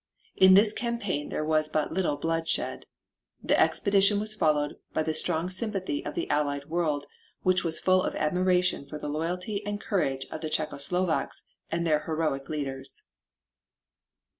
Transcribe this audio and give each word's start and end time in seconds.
In 0.35 0.55
this 0.55 0.73
campaign 0.73 1.29
there 1.29 1.45
was 1.45 1.69
but 1.69 1.93
little 1.93 2.15
blood 2.17 2.47
shed. 2.47 2.87
The 3.43 3.59
expedition 3.61 4.19
was 4.19 4.33
followed 4.33 4.77
by 4.95 5.03
the 5.03 5.13
strong 5.13 5.47
sympathy 5.51 6.03
of 6.03 6.15
the 6.15 6.27
allied 6.31 6.65
world 6.65 7.05
which 7.43 7.63
was 7.63 7.79
full 7.79 8.01
of 8.01 8.15
admiration 8.15 8.87
for 8.87 8.97
the 8.97 9.09
loyalty 9.09 9.63
and 9.63 9.79
courage 9.79 10.25
of 10.31 10.41
the 10.41 10.49
Czecho 10.49 10.77
Slovaks 10.79 11.43
and 11.69 11.85
their 11.85 11.99
heroic 12.05 12.49
leaders. 12.49 13.03